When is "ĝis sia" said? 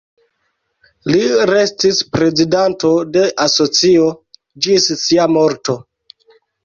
4.69-5.29